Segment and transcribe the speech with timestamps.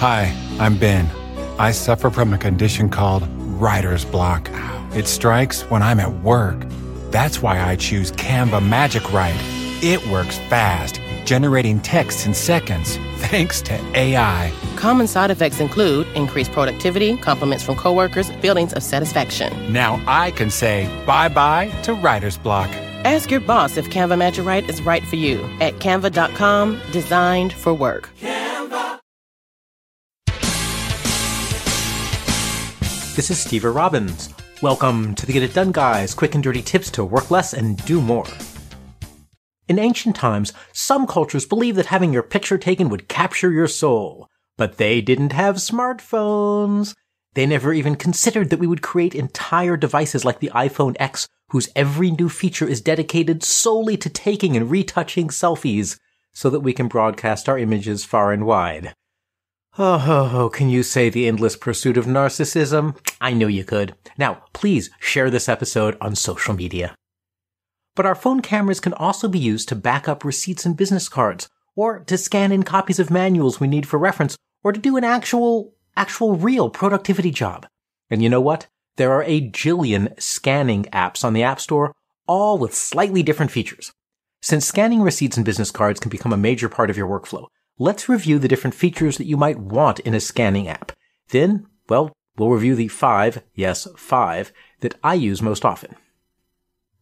[0.00, 1.10] Hi, I'm Ben.
[1.58, 3.28] I suffer from a condition called
[3.60, 4.48] writer's block.
[4.96, 6.56] It strikes when I'm at work.
[7.10, 9.36] That's why I choose Canva Magic Write.
[9.82, 14.50] It works fast, generating text in seconds, thanks to AI.
[14.76, 19.70] Common side effects include increased productivity, compliments from coworkers, feelings of satisfaction.
[19.70, 22.70] Now I can say bye bye to writer's block.
[23.04, 27.74] Ask your boss if Canva Magic Write is right for you at canva.com, designed for
[27.74, 28.08] work.
[33.20, 34.30] This is Steve Robbins.
[34.62, 37.76] Welcome to the Get It Done Guys, quick and dirty tips to work less and
[37.84, 38.24] do more.
[39.68, 44.26] In ancient times, some cultures believed that having your picture taken would capture your soul.
[44.56, 46.94] But they didn't have smartphones.
[47.34, 51.68] They never even considered that we would create entire devices like the iPhone X, whose
[51.76, 55.98] every new feature is dedicated solely to taking and retouching selfies,
[56.32, 58.94] so that we can broadcast our images far and wide.
[59.82, 62.98] Oh, oh, oh, can you say the endless pursuit of narcissism?
[63.18, 63.94] I knew you could.
[64.18, 66.94] Now, please share this episode on social media.
[67.96, 71.48] But our phone cameras can also be used to back up receipts and business cards,
[71.76, 75.04] or to scan in copies of manuals we need for reference, or to do an
[75.04, 77.66] actual, actual real productivity job.
[78.10, 78.66] And you know what?
[78.96, 81.94] There are a jillion scanning apps on the App Store,
[82.26, 83.92] all with slightly different features.
[84.42, 87.46] Since scanning receipts and business cards can become a major part of your workflow,
[87.80, 90.92] let's review the different features that you might want in a scanning app.
[91.30, 95.96] Then, well, we'll review the five, yes, five, that I use most often.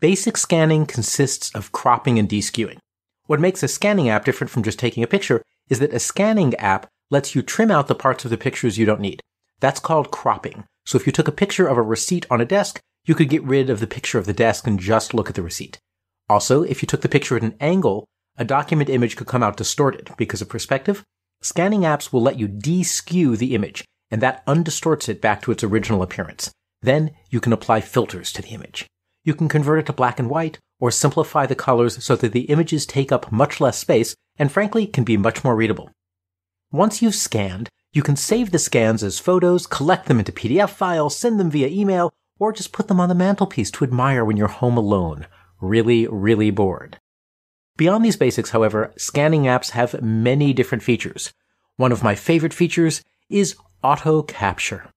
[0.00, 2.78] Basic scanning consists of cropping and deskewing.
[3.26, 6.56] What makes a scanning app different from just taking a picture is that a scanning
[6.56, 9.20] app lets you trim out the parts of the pictures you don't need.
[9.60, 10.64] That's called cropping.
[10.84, 13.44] So if you took a picture of a receipt on a desk, you could get
[13.44, 15.78] rid of the picture of the desk and just look at the receipt.
[16.28, 19.56] Also, if you took the picture at an angle, a document image could come out
[19.56, 21.04] distorted because of perspective.
[21.42, 25.62] Scanning apps will let you deskew the image, and that undistorts it back to its
[25.62, 26.50] original appearance.
[26.82, 28.86] Then you can apply filters to the image.
[29.24, 32.42] You can convert it to black and white, or simplify the colors so that the
[32.42, 35.90] images take up much less space, and frankly, can be much more readable.
[36.70, 41.16] Once you've scanned, you can save the scans as photos, collect them into PDF files,
[41.16, 44.48] send them via email, or just put them on the mantelpiece to admire when you're
[44.48, 45.26] home alone,
[45.60, 46.98] really, really bored.
[47.76, 51.32] Beyond these basics, however, scanning apps have many different features.
[51.76, 54.90] One of my favorite features is auto capture.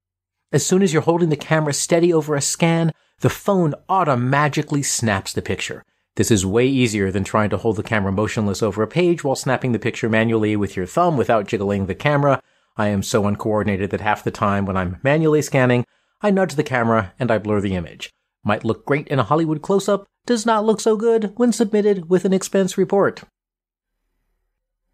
[0.52, 5.34] As soon as you're holding the camera steady over a scan, the phone automatically snaps
[5.34, 5.84] the picture.
[6.18, 9.36] This is way easier than trying to hold the camera motionless over a page while
[9.36, 12.42] snapping the picture manually with your thumb without jiggling the camera.
[12.76, 15.84] I am so uncoordinated that half the time when I'm manually scanning,
[16.22, 18.12] I nudge the camera and I blur the image.
[18.44, 22.26] Might look great in a Hollywood close-up, does not look so good when submitted with
[22.26, 23.24] an expense report.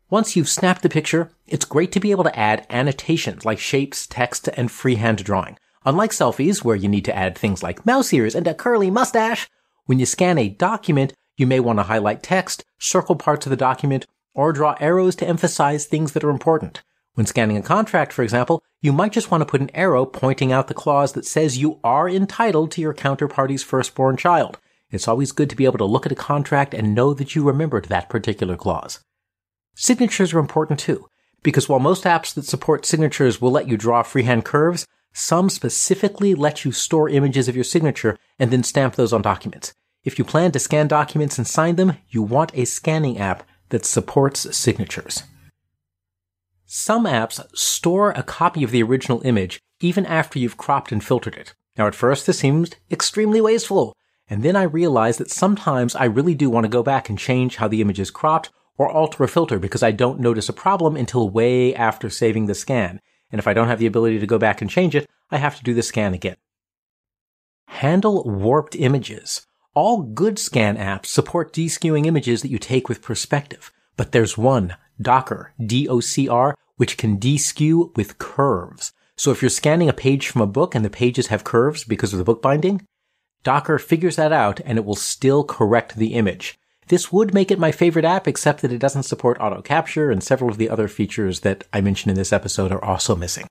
[0.10, 4.06] Once you've snapped the picture, it's great to be able to add annotations like shapes,
[4.06, 5.58] text, and freehand drawing.
[5.86, 9.50] Unlike selfies, where you need to add things like mouse ears and a curly mustache,
[9.86, 13.58] when you scan a document, you may want to highlight text, circle parts of the
[13.58, 14.06] document,
[14.36, 16.84] or draw arrows to emphasize things that are important.
[17.16, 20.52] When scanning a contract, for example, you might just want to put an arrow pointing
[20.52, 24.58] out the clause that says you are entitled to your counterparty's firstborn child.
[24.90, 27.44] It's always good to be able to look at a contract and know that you
[27.44, 29.00] remembered that particular clause.
[29.76, 31.08] Signatures are important too,
[31.44, 36.34] because while most apps that support signatures will let you draw freehand curves, some specifically
[36.34, 39.74] let you store images of your signature and then stamp those on documents.
[40.04, 43.86] If you plan to scan documents and sign them, you want a scanning app that
[43.86, 45.24] supports signatures.
[46.76, 51.36] Some apps store a copy of the original image even after you've cropped and filtered
[51.36, 51.54] it.
[51.78, 53.96] Now at first this seems extremely wasteful,
[54.28, 57.58] and then I realized that sometimes I really do want to go back and change
[57.58, 60.98] how the image is cropped or alter a filter because I don't notice a problem
[60.98, 63.00] until way after saving the scan.
[63.32, 65.56] And if I don't have the ability to go back and change it, I have
[65.58, 66.38] to do the scan again.
[67.68, 69.46] Handle warped images.
[69.76, 74.76] All good scan apps support deskewing images that you take with perspective, but there's one,
[75.00, 78.94] Docr, D-O-C-R, which can deskew with curves.
[79.16, 82.14] So if you're scanning a page from a book and the pages have curves because
[82.14, 82.86] of the bookbinding,
[83.44, 86.60] Docr figures that out and it will still correct the image.
[86.88, 90.24] This would make it my favorite app, except that it doesn't support auto capture and
[90.24, 93.48] several of the other features that I mentioned in this episode are also missing.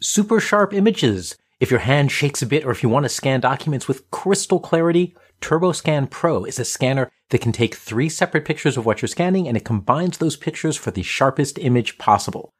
[0.00, 1.36] Super sharp images.
[1.62, 4.58] If your hand shakes a bit or if you want to scan documents with crystal
[4.58, 9.08] clarity, TurboScan Pro is a scanner that can take three separate pictures of what you're
[9.08, 12.52] scanning and it combines those pictures for the sharpest image possible.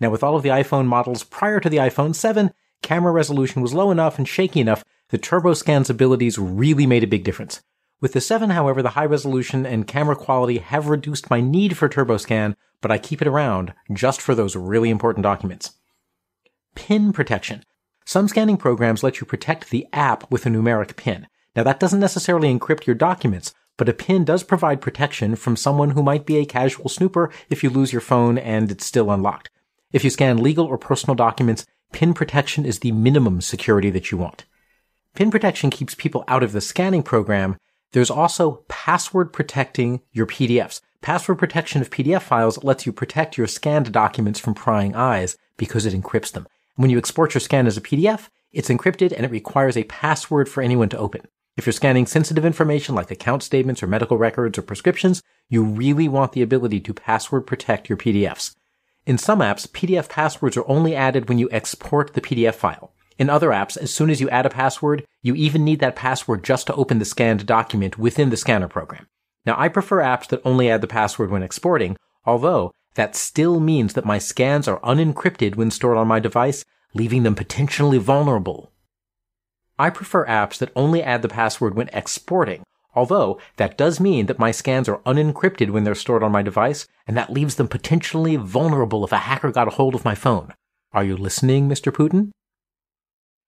[0.00, 2.50] Now with all of the iPhone models prior to the iPhone 7,
[2.82, 7.22] camera resolution was low enough and shaky enough that TurboScan's abilities really made a big
[7.22, 7.62] difference.
[8.00, 11.88] With the 7, however, the high resolution and camera quality have reduced my need for
[11.88, 15.74] TurboScan, but I keep it around just for those really important documents.
[16.74, 17.62] Pin protection.
[18.08, 21.26] Some scanning programs let you protect the app with a numeric pin.
[21.54, 25.90] Now that doesn't necessarily encrypt your documents, but a pin does provide protection from someone
[25.90, 29.50] who might be a casual snooper if you lose your phone and it's still unlocked.
[29.92, 34.16] If you scan legal or personal documents, pin protection is the minimum security that you
[34.16, 34.46] want.
[35.14, 37.58] Pin protection keeps people out of the scanning program.
[37.92, 40.80] There's also password protecting your PDFs.
[41.02, 45.84] Password protection of PDF files lets you protect your scanned documents from prying eyes because
[45.84, 46.48] it encrypts them.
[46.78, 50.48] When you export your scan as a PDF, it's encrypted and it requires a password
[50.48, 51.22] for anyone to open.
[51.56, 56.06] If you're scanning sensitive information like account statements or medical records or prescriptions, you really
[56.06, 58.54] want the ability to password protect your PDFs.
[59.06, 62.92] In some apps, PDF passwords are only added when you export the PDF file.
[63.18, 66.44] In other apps, as soon as you add a password, you even need that password
[66.44, 69.08] just to open the scanned document within the scanner program.
[69.44, 73.94] Now, I prefer apps that only add the password when exporting, although that still means
[73.94, 76.64] that my scans are unencrypted when stored on my device,
[76.94, 78.72] leaving them potentially vulnerable.
[79.78, 82.64] I prefer apps that only add the password when exporting,
[82.96, 86.88] although that does mean that my scans are unencrypted when they're stored on my device,
[87.06, 90.52] and that leaves them potentially vulnerable if a hacker got a hold of my phone.
[90.92, 91.92] Are you listening, Mr.
[91.92, 92.32] Putin?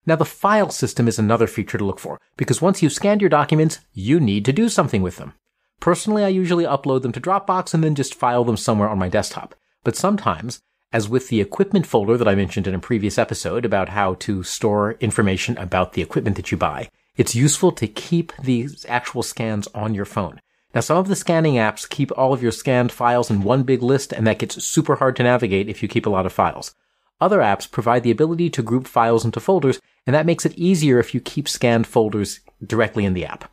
[0.06, 3.30] Now the file system is another feature to look for, because once you've scanned your
[3.30, 5.34] documents, you need to do something with them.
[5.80, 9.08] Personally, I usually upload them to Dropbox and then just file them somewhere on my
[9.08, 9.54] desktop.
[9.82, 10.60] But sometimes,
[10.92, 14.42] as with the equipment folder that I mentioned in a previous episode about how to
[14.42, 19.68] store information about the equipment that you buy, it's useful to keep these actual scans
[19.68, 20.40] on your phone.
[20.74, 23.82] Now, some of the scanning apps keep all of your scanned files in one big
[23.82, 26.74] list, and that gets super hard to navigate if you keep a lot of files.
[27.20, 30.98] Other apps provide the ability to group files into folders, and that makes it easier
[30.98, 33.50] if you keep scanned folders directly in the app.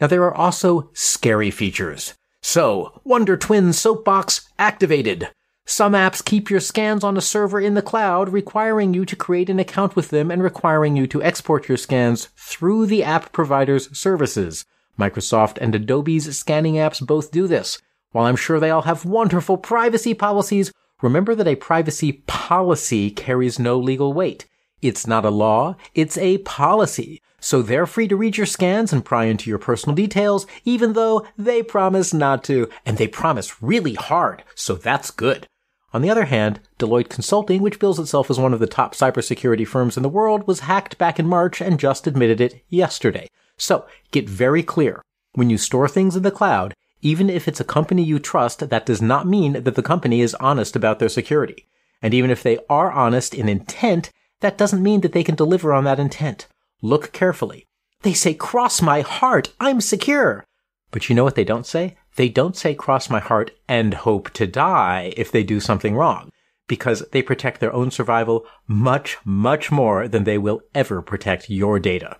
[0.00, 2.14] Now there are also scary features.
[2.42, 5.30] So, Wonder Twin Soapbox activated.
[5.66, 9.50] Some apps keep your scans on a server in the cloud, requiring you to create
[9.50, 13.96] an account with them and requiring you to export your scans through the app provider's
[13.96, 14.64] services.
[14.98, 17.80] Microsoft and Adobe's scanning apps both do this.
[18.12, 23.58] While I'm sure they all have wonderful privacy policies, remember that a privacy policy carries
[23.58, 24.46] no legal weight.
[24.82, 27.22] It's not a law, it's a policy.
[27.40, 31.26] So they're free to read your scans and pry into your personal details, even though
[31.36, 35.46] they promise not to, and they promise really hard, so that's good.
[35.92, 39.66] On the other hand, Deloitte Consulting, which bills itself as one of the top cybersecurity
[39.66, 43.26] firms in the world, was hacked back in March and just admitted it yesterday.
[43.56, 45.02] So, get very clear.
[45.32, 48.86] When you store things in the cloud, even if it's a company you trust, that
[48.86, 51.66] does not mean that the company is honest about their security.
[52.02, 54.10] And even if they are honest in intent,
[54.40, 56.46] that doesn't mean that they can deliver on that intent.
[56.82, 57.66] Look carefully.
[58.02, 60.44] They say, cross my heart, I'm secure.
[60.90, 61.96] But you know what they don't say?
[62.16, 66.30] They don't say cross my heart and hope to die if they do something wrong,
[66.66, 71.78] because they protect their own survival much, much more than they will ever protect your
[71.78, 72.18] data.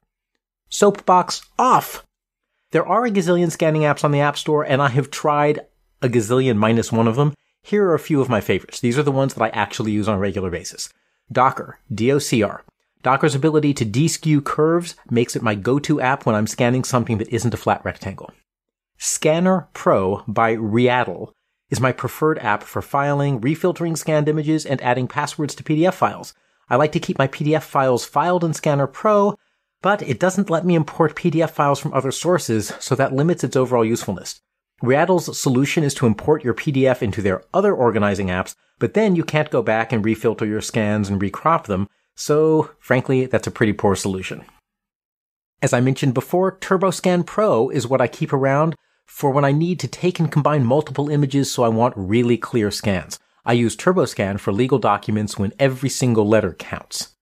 [0.69, 2.07] Soapbox off!
[2.71, 5.61] There are a gazillion scanning apps on the App Store, and I have tried
[6.03, 7.35] a gazillion minus one of them.
[7.63, 8.81] Here are a few of my favorites.
[8.81, 10.89] These are the ones that I actually use on a regular basis.
[11.33, 12.65] Docr, D-O-C-R.
[13.03, 17.35] Docr's ability to deskew curves makes it my go-to app when I'm scanning something that
[17.35, 18.31] isn't a flat rectangle.
[18.99, 21.33] Scanner Pro by Readdle
[21.71, 26.35] is my preferred app for filing, refiltering scanned images, and adding passwords to PDF files.
[26.69, 29.37] I like to keep my PDF files filed in Scanner Pro,
[29.81, 33.57] but it doesn't let me import PDF files from other sources, so that limits its
[33.57, 34.43] overall usefulness.
[34.83, 39.25] Readdle's solution is to import your PDF into their other organizing apps, but then you
[39.25, 41.89] can't go back and refilter your scans and recrop them,
[42.21, 44.45] so, frankly, that's a pretty poor solution.
[45.63, 49.81] As I mentioned before, TurboScan Pro is what I keep around for when I need
[49.81, 53.19] to take and combine multiple images so I want really clear scans.
[53.47, 57.17] I use TurboScan for legal documents when every single letter counts.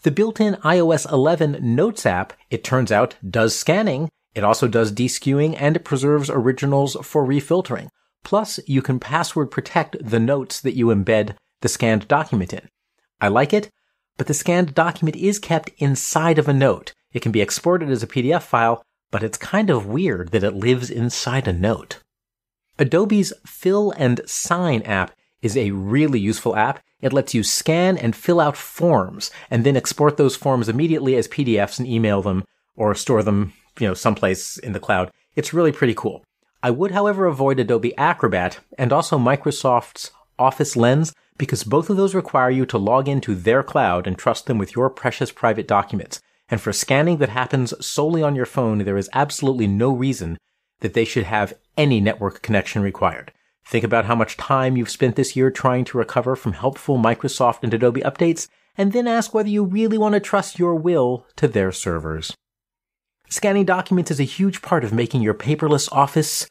[0.00, 5.54] The built-in iOS 11 Notes app, it turns out, does scanning, it also does deskewing,
[5.58, 7.88] and it preserves originals for refiltering.
[8.24, 12.66] Plus, you can password protect the notes that you embed the scanned document in.
[13.20, 13.70] I like it,
[14.22, 16.92] but the scanned document is kept inside of a note.
[17.12, 20.54] It can be exported as a PDF file, but it's kind of weird that it
[20.54, 21.98] lives inside a note.
[22.78, 25.10] Adobe's Fill and Sign app
[25.40, 26.78] is a really useful app.
[27.00, 31.26] It lets you scan and fill out forms and then export those forms immediately as
[31.26, 32.44] PDFs and email them
[32.76, 35.10] or store them, you know, someplace in the cloud.
[35.34, 36.22] It's really pretty cool.
[36.62, 42.14] I would, however, avoid Adobe Acrobat and also Microsoft's Office Lens because both of those
[42.14, 46.20] require you to log into their cloud and trust them with your precious private documents.
[46.48, 50.38] And for scanning that happens solely on your phone, there is absolutely no reason
[50.80, 53.32] that they should have any network connection required.
[53.64, 57.60] Think about how much time you've spent this year trying to recover from helpful Microsoft
[57.62, 61.48] and Adobe updates, and then ask whether you really want to trust your will to
[61.48, 62.34] their servers.
[63.28, 66.46] Scanning documents is a huge part of making your paperless office,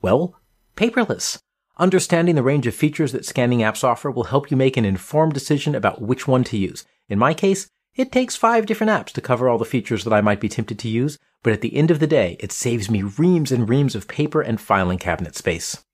[0.00, 0.40] well,
[0.76, 1.38] paperless.
[1.78, 5.32] Understanding the range of features that scanning apps offer will help you make an informed
[5.32, 6.84] decision about which one to use.
[7.08, 10.20] In my case, it takes five different apps to cover all the features that I
[10.20, 13.02] might be tempted to use, but at the end of the day, it saves me
[13.02, 15.84] reams and reams of paper and filing cabinet space.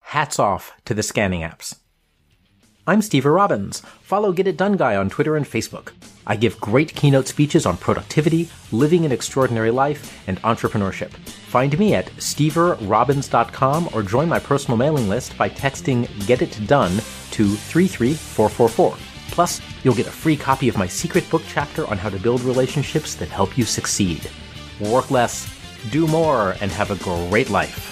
[0.00, 1.76] Hats off to the scanning apps.
[2.84, 3.78] I'm Steve Robbins.
[4.02, 5.92] Follow Get It Done Guy on Twitter and Facebook.
[6.26, 11.10] I give great keynote speeches on productivity, living an extraordinary life, and entrepreneurship.
[11.10, 16.96] Find me at steverobbins.com or join my personal mailing list by texting Get It Done
[17.30, 18.96] to 33444.
[19.30, 22.40] Plus, you'll get a free copy of my secret book chapter on how to build
[22.40, 24.28] relationships that help you succeed.
[24.80, 25.48] Work less,
[25.92, 27.91] do more, and have a great life.